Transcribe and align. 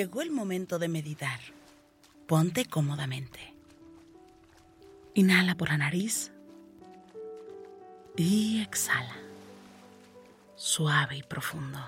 Llegó 0.00 0.22
el 0.22 0.30
momento 0.30 0.78
de 0.78 0.88
meditar. 0.88 1.40
Ponte 2.26 2.64
cómodamente. 2.64 3.52
Inhala 5.12 5.56
por 5.56 5.68
la 5.68 5.76
nariz 5.76 6.32
y 8.16 8.62
exhala. 8.62 9.14
Suave 10.56 11.18
y 11.18 11.22
profundo. 11.22 11.78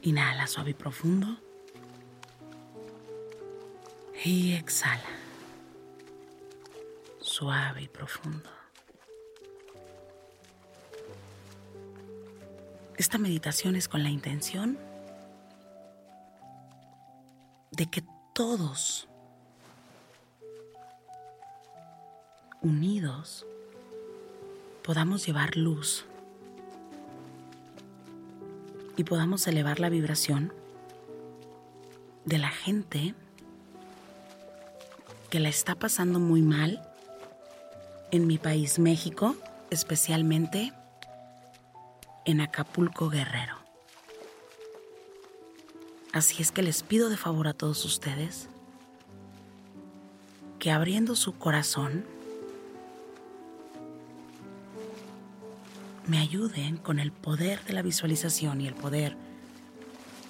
Inhala 0.00 0.46
suave 0.46 0.70
y 0.70 0.72
profundo. 0.72 1.36
Y 4.24 4.54
exhala. 4.54 5.10
Suave 7.20 7.82
y 7.82 7.88
profundo. 7.88 8.48
Esta 12.96 13.18
meditación 13.18 13.76
es 13.76 13.88
con 13.88 14.02
la 14.02 14.08
intención 14.08 14.88
de 17.80 17.86
que 17.86 18.04
todos 18.34 19.08
unidos 22.60 23.46
podamos 24.82 25.24
llevar 25.24 25.56
luz 25.56 26.04
y 28.98 29.04
podamos 29.04 29.46
elevar 29.46 29.80
la 29.80 29.88
vibración 29.88 30.52
de 32.26 32.36
la 32.36 32.50
gente 32.50 33.14
que 35.30 35.40
la 35.40 35.48
está 35.48 35.74
pasando 35.74 36.20
muy 36.20 36.42
mal 36.42 36.86
en 38.10 38.26
mi 38.26 38.36
país 38.36 38.78
México, 38.78 39.36
especialmente 39.70 40.74
en 42.26 42.42
Acapulco 42.42 43.08
Guerrero. 43.08 43.59
Así 46.12 46.42
es 46.42 46.50
que 46.50 46.62
les 46.62 46.82
pido 46.82 47.08
de 47.08 47.16
favor 47.16 47.46
a 47.46 47.52
todos 47.52 47.84
ustedes 47.84 48.48
que 50.58 50.70
abriendo 50.70 51.14
su 51.14 51.38
corazón 51.38 52.04
me 56.08 56.18
ayuden 56.18 56.76
con 56.76 56.98
el 56.98 57.12
poder 57.12 57.64
de 57.64 57.72
la 57.72 57.82
visualización 57.82 58.60
y 58.60 58.66
el 58.66 58.74
poder 58.74 59.16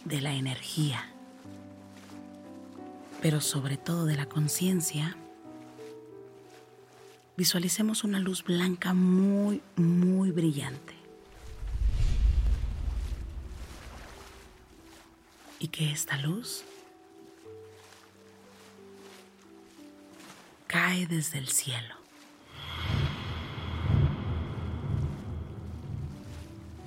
de 0.05 0.21
la 0.21 0.35
energía, 0.35 1.11
pero 3.23 3.41
sobre 3.41 3.79
todo 3.79 4.05
de 4.05 4.17
la 4.17 4.27
conciencia. 4.27 5.17
Visualicemos 7.37 8.05
una 8.05 8.19
luz 8.19 8.45
blanca 8.45 8.93
muy, 8.93 9.63
muy 9.77 10.31
brillante. 10.31 11.00
Y 15.61 15.69
que 15.69 15.93
esta 15.93 16.17
luz 16.17 16.65
cae 20.67 21.07
desde 21.07 21.39
el 21.39 21.49
cielo. 21.49 21.95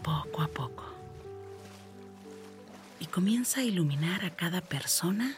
Poco 0.02 0.42
a 0.42 0.48
poco. 0.48 0.84
Y 3.00 3.06
comienza 3.06 3.62
a 3.62 3.64
iluminar 3.64 4.26
a 4.26 4.36
cada 4.36 4.60
persona 4.62 5.38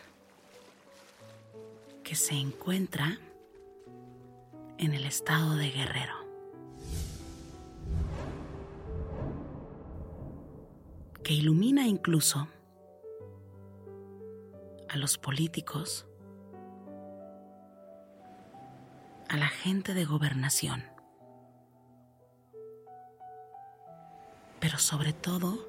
que 2.04 2.16
se 2.16 2.36
encuentra 2.36 3.20
en 4.78 4.94
el 4.94 5.06
estado 5.06 5.56
de 5.56 5.72
guerrero. 5.72 6.16
Que 11.24 11.34
ilumina 11.34 11.88
incluso 11.88 12.48
a 14.96 14.98
los 14.98 15.18
políticos, 15.18 16.08
a 19.28 19.36
la 19.36 19.50
gente 19.50 19.94
de 19.94 20.06
gobernación, 20.06 20.86
pero 24.62 24.78
sobre 24.78 25.12
todo 25.12 25.68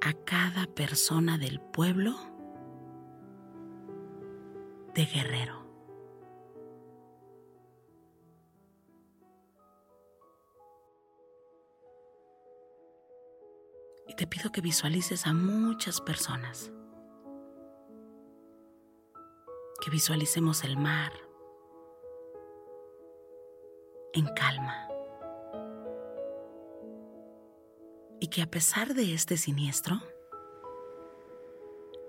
a 0.00 0.12
cada 0.12 0.66
persona 0.66 1.38
del 1.38 1.60
pueblo 1.60 2.14
de 4.94 5.06
Guerrero. 5.06 5.66
Y 14.06 14.14
te 14.14 14.28
pido 14.28 14.52
que 14.52 14.60
visualices 14.60 15.26
a 15.26 15.32
muchas 15.32 16.00
personas 16.00 16.70
que 19.80 19.90
visualicemos 19.90 20.62
el 20.64 20.76
mar 20.76 21.12
en 24.12 24.26
calma. 24.34 24.88
Y 28.20 28.28
que 28.28 28.42
a 28.42 28.50
pesar 28.50 28.94
de 28.94 29.14
este 29.14 29.36
siniestro, 29.36 30.00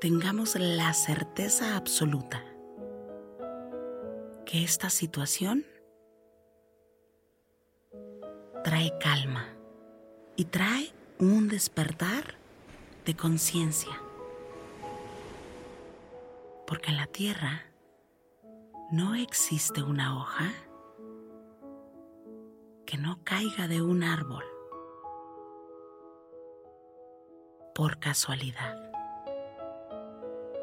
tengamos 0.02 0.56
la 0.56 0.94
certeza 0.94 1.78
absoluta 1.78 2.44
que 4.46 4.64
esta 4.64 4.90
situación 4.90 5.66
trae 8.64 8.92
calma 9.00 9.48
y 10.36 10.46
trae 10.46 10.92
un 11.20 11.48
despertar 11.48 12.36
de 13.06 13.16
conciencia 13.16 14.02
porque 16.72 16.92
en 16.92 16.96
la 16.96 17.08
tierra 17.08 17.66
no 18.94 19.14
existe 19.14 19.84
una 19.84 20.18
hoja 20.18 20.54
que 22.86 22.98
no 22.98 23.22
caiga 23.26 23.68
de 23.68 23.82
un 23.82 24.04
árbol 24.04 24.46
por 27.76 28.00
casualidad. 28.00 28.78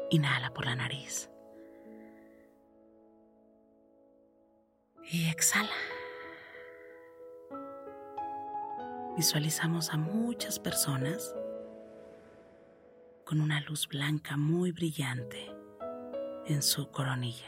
Inhala 0.09 0.51
por 0.51 0.65
la 0.65 0.75
nariz. 0.75 1.29
Y 5.11 5.29
exhala. 5.29 5.69
Visualizamos 9.15 9.91
a 9.91 9.97
muchas 9.97 10.57
personas 10.57 11.35
con 13.25 13.41
una 13.41 13.61
luz 13.61 13.87
blanca 13.87 14.37
muy 14.37 14.71
brillante 14.71 15.58
en 16.49 16.63
su 16.63 16.89
coronilla. 16.89 17.47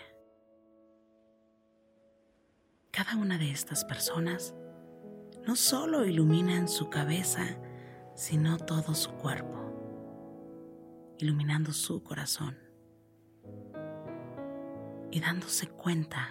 Cada 2.92 3.18
una 3.18 3.39
de 3.39 3.51
estas 3.51 3.83
personas 3.83 4.53
no 5.48 5.56
solo 5.56 6.06
iluminan 6.06 6.68
su 6.68 6.89
cabeza, 6.89 7.57
sino 8.13 8.57
todo 8.57 8.94
su 8.94 9.12
cuerpo, 9.13 11.15
iluminando 11.18 11.74
su 11.74 12.03
corazón 12.03 12.57
y 15.09 15.19
dándose 15.19 15.68
cuenta 15.68 16.30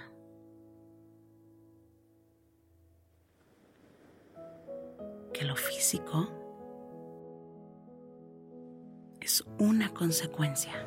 que 5.33 5.45
lo 5.45 5.57
físico 5.57 6.29
es 9.21 9.45
una 9.59 9.93
consecuencia 9.93 10.87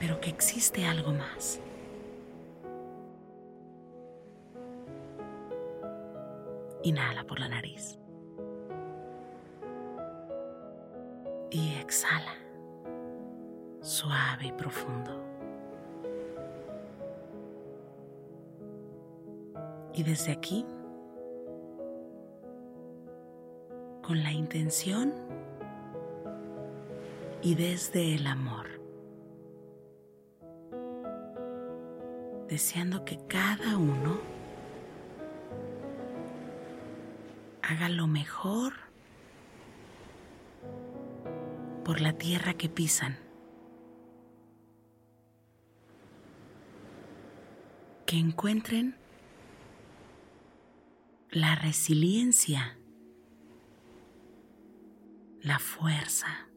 pero 0.00 0.18
que 0.18 0.30
existe 0.30 0.86
algo 0.86 1.12
más. 1.12 1.60
Inhala 6.82 7.22
por 7.24 7.38
la 7.38 7.48
nariz. 7.48 7.98
Y 11.50 11.74
exhala, 11.74 12.34
suave 13.82 14.46
y 14.46 14.52
profundo. 14.52 15.20
Y 19.92 20.02
desde 20.02 20.32
aquí, 20.32 20.64
con 24.02 24.22
la 24.22 24.32
intención 24.32 25.12
y 27.42 27.54
desde 27.54 28.14
el 28.14 28.26
amor, 28.26 28.79
deseando 32.50 33.04
que 33.04 33.16
cada 33.28 33.76
uno 33.76 34.18
haga 37.62 37.88
lo 37.88 38.08
mejor 38.08 38.72
por 41.84 42.00
la 42.00 42.12
tierra 42.12 42.54
que 42.54 42.68
pisan. 42.68 43.16
Que 48.04 48.16
encuentren 48.16 48.96
la 51.30 51.54
resiliencia, 51.54 52.76
la 55.40 55.60
fuerza, 55.60 56.48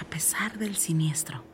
a 0.00 0.04
pesar 0.10 0.58
del 0.58 0.74
siniestro. 0.74 1.51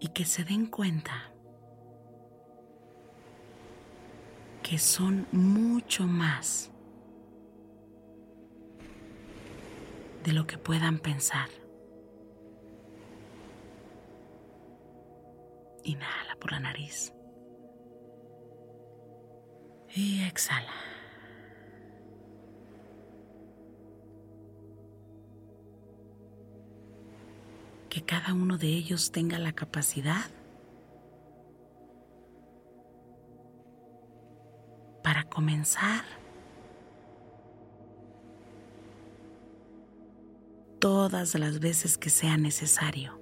Y 0.00 0.08
que 0.08 0.24
se 0.24 0.44
den 0.44 0.66
cuenta 0.66 1.32
que 4.62 4.78
son 4.78 5.26
mucho 5.32 6.06
más 6.06 6.70
de 10.24 10.32
lo 10.32 10.46
que 10.46 10.58
puedan 10.58 10.98
pensar. 10.98 11.48
Inhala 15.84 16.34
por 16.40 16.50
la 16.50 16.58
nariz. 16.58 17.12
Y 19.94 20.24
exhala. 20.24 20.95
Cada 28.06 28.32
uno 28.32 28.56
de 28.56 28.68
ellos 28.68 29.10
tenga 29.10 29.38
la 29.38 29.52
capacidad 29.52 30.30
para 35.02 35.24
comenzar 35.24 36.04
todas 40.78 41.34
las 41.34 41.58
veces 41.58 41.98
que 41.98 42.10
sea 42.10 42.36
necesario. 42.36 43.20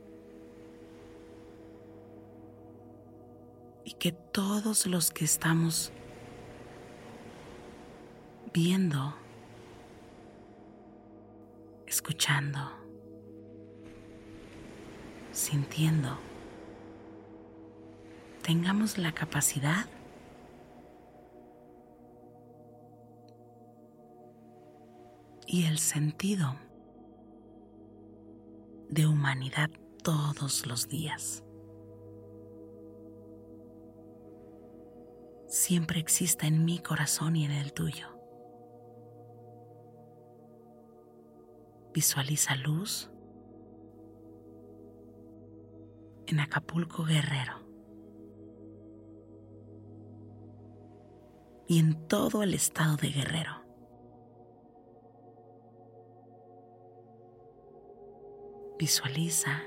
Y 3.86 3.92
que 3.92 4.12
todos 4.12 4.86
los 4.86 5.10
que 5.10 5.25
estamos 5.25 5.92
viendo, 8.52 9.14
escuchando, 11.86 12.83
sintiendo, 15.34 16.16
tengamos 18.42 18.98
la 18.98 19.12
capacidad 19.12 19.86
y 25.46 25.64
el 25.66 25.78
sentido 25.78 26.54
de 28.88 29.06
humanidad 29.06 29.70
todos 30.04 30.66
los 30.66 30.88
días. 30.88 31.42
Siempre 35.48 35.98
exista 35.98 36.46
en 36.46 36.64
mi 36.64 36.78
corazón 36.78 37.34
y 37.34 37.44
en 37.44 37.50
el 37.50 37.72
tuyo. 37.72 38.08
Visualiza 41.92 42.56
luz 42.56 43.10
en 46.26 46.41
Acapulco 46.41 47.05
Guerrero 47.05 47.65
y 51.67 51.79
en 51.79 52.06
todo 52.09 52.43
el 52.43 52.55
estado 52.55 52.97
de 52.97 53.09
Guerrero. 53.09 53.62
Visualiza 58.79 59.62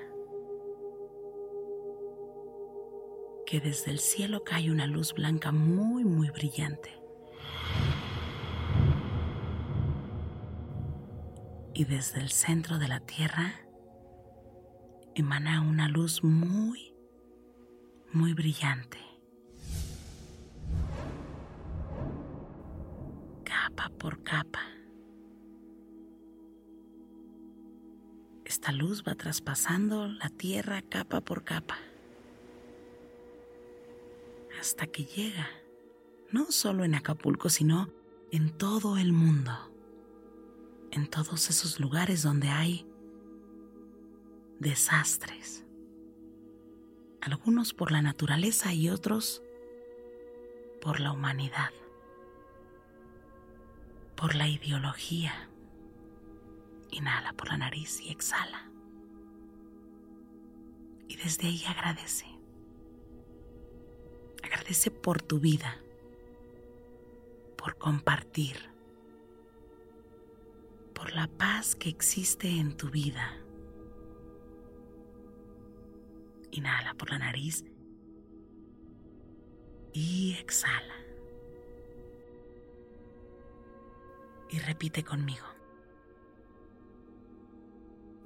que 3.45 3.61
desde 3.61 3.91
el 3.91 3.99
cielo 3.99 4.43
cae 4.43 4.69
una 4.69 4.85
luz 4.85 5.13
blanca 5.13 5.51
muy, 5.51 6.03
muy 6.03 6.29
brillante. 6.29 6.91
Y 11.73 11.85
desde 11.85 12.19
el 12.19 12.29
centro 12.29 12.77
de 12.77 12.87
la 12.87 12.99
tierra 12.99 13.66
emana 15.17 15.61
una 15.61 15.89
luz 15.89 16.23
muy, 16.23 16.93
muy 18.13 18.33
brillante. 18.33 18.99
Capa 23.43 23.89
por 23.97 24.23
capa. 24.23 24.61
Esta 28.45 28.71
luz 28.71 29.03
va 29.05 29.15
traspasando 29.15 30.07
la 30.07 30.29
tierra 30.29 30.81
capa 30.83 31.21
por 31.21 31.43
capa 31.43 31.77
hasta 34.59 34.87
que 34.87 35.05
llega, 35.05 35.47
no 36.31 36.51
solo 36.51 36.83
en 36.83 36.95
Acapulco, 36.95 37.49
sino 37.49 37.89
en 38.31 38.49
todo 38.49 38.97
el 38.97 39.13
mundo, 39.13 39.51
en 40.91 41.07
todos 41.07 41.49
esos 41.49 41.79
lugares 41.79 42.23
donde 42.23 42.49
hay 42.49 42.86
desastres, 44.59 45.65
algunos 47.21 47.73
por 47.73 47.91
la 47.91 48.01
naturaleza 48.01 48.73
y 48.73 48.89
otros 48.89 49.41
por 50.81 50.99
la 50.99 51.11
humanidad, 51.11 51.71
por 54.15 54.35
la 54.35 54.47
ideología 54.47 55.47
Inhala 56.91 57.33
por 57.33 57.49
la 57.49 57.57
nariz 57.57 58.01
y 58.01 58.09
exhala. 58.09 58.69
Y 61.07 61.15
desde 61.17 61.47
ahí 61.47 61.63
agradece. 61.65 62.25
Agradece 64.43 64.91
por 64.91 65.21
tu 65.21 65.39
vida, 65.39 65.77
por 67.57 67.77
compartir, 67.77 68.57
por 70.93 71.13
la 71.13 71.27
paz 71.27 71.75
que 71.75 71.89
existe 71.89 72.49
en 72.49 72.75
tu 72.75 72.89
vida. 72.89 73.37
Inhala 76.57 76.93
por 76.95 77.11
la 77.11 77.19
nariz 77.19 77.63
y 79.93 80.35
exhala. 80.39 80.95
Y 84.49 84.59
repite 84.59 85.03
conmigo 85.03 85.45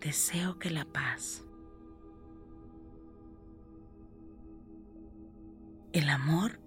deseo 0.01 0.57
que 0.57 0.71
la 0.71 0.85
paz, 0.85 1.43
el 5.93 6.09
amor 6.09 6.59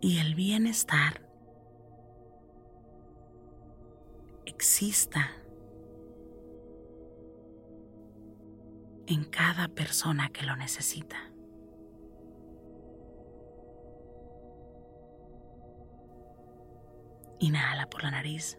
y 0.00 0.18
el 0.18 0.34
bienestar 0.34 1.28
exista 4.44 5.30
en 9.06 9.24
cada 9.24 9.68
persona 9.68 10.30
que 10.30 10.44
lo 10.44 10.56
necesita. 10.56 11.16
Inhala 17.38 17.88
por 17.88 18.02
la 18.02 18.10
nariz 18.10 18.58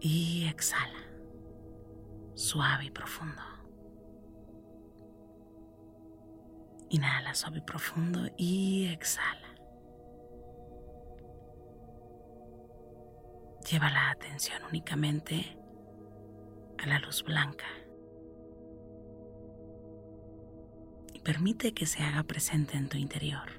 y 0.00 0.46
exhala, 0.46 1.00
suave 2.34 2.84
y 2.86 2.90
profundo. 2.90 3.42
Inhala 6.90 7.34
suave 7.34 7.58
y 7.58 7.62
profundo 7.62 8.28
y 8.36 8.86
exhala. 8.86 9.48
Lleva 13.70 13.90
la 13.90 14.10
atención 14.10 14.62
únicamente 14.64 15.57
a 16.78 16.86
la 16.86 16.98
luz 16.98 17.24
blanca 17.24 17.66
permite 21.28 21.74
que 21.74 21.84
se 21.84 22.02
haga 22.02 22.22
presente 22.22 22.78
en 22.78 22.88
tu 22.88 22.96
interior. 22.96 23.50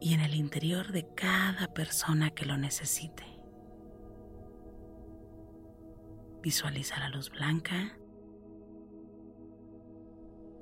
Y 0.00 0.14
en 0.14 0.20
el 0.20 0.36
interior 0.36 0.92
de 0.92 1.04
cada 1.16 1.66
persona 1.74 2.30
que 2.30 2.46
lo 2.46 2.56
necesite. 2.56 3.24
Visualiza 6.42 7.00
la 7.00 7.08
luz 7.08 7.28
blanca. 7.28 7.98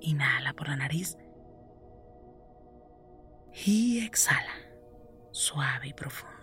Inhala 0.00 0.54
por 0.54 0.68
la 0.68 0.76
nariz. 0.76 1.18
Y 3.66 4.02
exhala, 4.06 4.54
suave 5.30 5.88
y 5.88 5.92
profundo. 5.92 6.41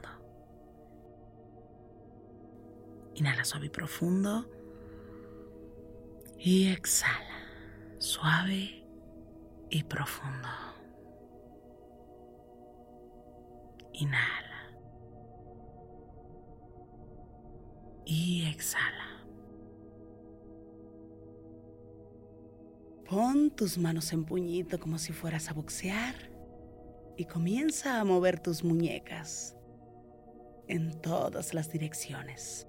Inhala 3.20 3.44
suave 3.44 3.66
y 3.66 3.70
profundo. 3.70 4.50
Y 6.38 6.70
exhala, 6.70 7.44
suave 7.98 8.86
y 9.70 9.84
profundo. 9.84 10.48
Inhala. 13.92 14.72
Y 18.06 18.46
exhala. 18.46 19.26
Pon 23.10 23.52
tus 23.52 23.78
manos 23.78 24.14
en 24.14 24.24
puñito 24.24 24.80
como 24.80 24.98
si 24.98 25.12
fueras 25.12 25.50
a 25.50 25.54
boxear 25.54 26.16
y 27.18 27.26
comienza 27.26 28.00
a 28.00 28.06
mover 28.06 28.40
tus 28.40 28.64
muñecas 28.64 29.58
en 30.70 31.02
todas 31.02 31.54
las 31.54 31.70
direcciones. 31.70 32.69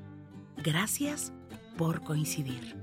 Gracias 0.63 1.33
por 1.75 2.03
coincidir. 2.03 2.75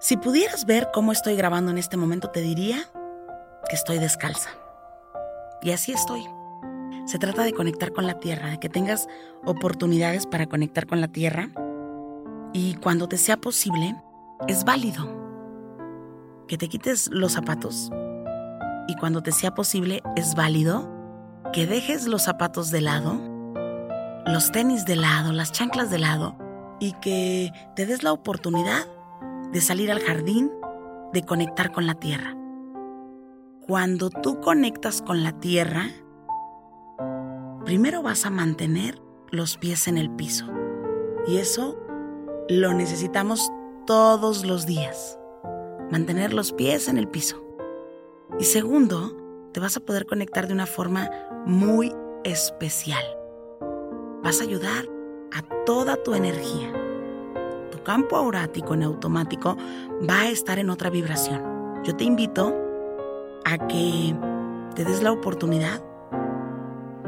Si 0.00 0.18
pudieras 0.18 0.66
ver 0.66 0.90
cómo 0.92 1.12
estoy 1.12 1.34
grabando 1.34 1.70
en 1.70 1.78
este 1.78 1.96
momento, 1.96 2.28
te 2.28 2.42
diría 2.42 2.90
que 3.66 3.74
estoy 3.74 3.98
descalza. 3.98 4.50
Y 5.62 5.70
así 5.70 5.92
estoy. 5.92 6.26
Se 7.06 7.18
trata 7.18 7.42
de 7.42 7.54
conectar 7.54 7.92
con 7.92 8.06
la 8.06 8.20
tierra, 8.20 8.50
de 8.50 8.60
que 8.60 8.68
tengas 8.68 9.08
oportunidades 9.46 10.26
para 10.26 10.46
conectar 10.46 10.86
con 10.86 11.00
la 11.00 11.08
tierra. 11.08 11.48
Y 12.52 12.74
cuando 12.74 13.08
te 13.08 13.16
sea 13.16 13.38
posible, 13.38 13.96
es 14.46 14.64
válido 14.64 15.23
que 16.48 16.58
te 16.58 16.68
quites 16.68 17.08
los 17.12 17.32
zapatos 17.32 17.90
y 18.86 18.96
cuando 18.96 19.22
te 19.22 19.32
sea 19.32 19.54
posible 19.54 20.02
es 20.16 20.34
válido 20.34 20.90
que 21.52 21.66
dejes 21.66 22.06
los 22.06 22.22
zapatos 22.22 22.70
de 22.70 22.80
lado, 22.80 23.18
los 24.26 24.50
tenis 24.52 24.84
de 24.84 24.96
lado, 24.96 25.32
las 25.32 25.52
chanclas 25.52 25.90
de 25.90 25.98
lado 25.98 26.36
y 26.80 26.92
que 26.94 27.52
te 27.76 27.86
des 27.86 28.02
la 28.02 28.12
oportunidad 28.12 28.86
de 29.52 29.60
salir 29.60 29.90
al 29.90 30.00
jardín, 30.00 30.50
de 31.12 31.22
conectar 31.22 31.72
con 31.72 31.86
la 31.86 31.94
tierra. 31.94 32.36
Cuando 33.66 34.10
tú 34.10 34.40
conectas 34.40 35.00
con 35.00 35.22
la 35.22 35.38
tierra, 35.38 35.86
primero 37.64 38.02
vas 38.02 38.26
a 38.26 38.30
mantener 38.30 39.00
los 39.30 39.56
pies 39.56 39.88
en 39.88 39.96
el 39.96 40.10
piso. 40.10 40.46
Y 41.26 41.38
eso 41.38 41.78
lo 42.48 42.74
necesitamos 42.74 43.50
todos 43.86 44.44
los 44.44 44.66
días 44.66 45.18
mantener 45.94 46.34
los 46.34 46.52
pies 46.52 46.88
en 46.88 46.98
el 46.98 47.06
piso. 47.06 47.40
Y 48.40 48.44
segundo, 48.46 49.16
te 49.52 49.60
vas 49.60 49.76
a 49.76 49.80
poder 49.80 50.06
conectar 50.06 50.48
de 50.48 50.52
una 50.52 50.66
forma 50.66 51.08
muy 51.46 51.94
especial. 52.24 53.04
Vas 54.20 54.40
a 54.40 54.42
ayudar 54.42 54.86
a 55.32 55.42
toda 55.64 55.94
tu 56.02 56.14
energía. 56.14 56.72
Tu 57.70 57.80
campo 57.84 58.16
aurático 58.16 58.74
en 58.74 58.82
automático 58.82 59.56
va 60.10 60.22
a 60.22 60.30
estar 60.30 60.58
en 60.58 60.68
otra 60.68 60.90
vibración. 60.90 61.80
Yo 61.84 61.94
te 61.94 62.02
invito 62.02 62.52
a 63.44 63.56
que 63.68 64.16
te 64.74 64.84
des 64.84 65.00
la 65.00 65.12
oportunidad 65.12 65.80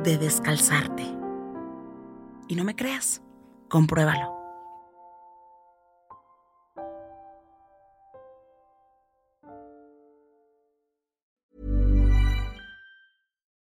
de 0.05 0.17
descalzarte. 0.17 1.03
Y 2.47 2.55
no 2.55 2.63
me 2.63 2.77
creas, 2.77 3.21
compruébalo. 3.69 4.36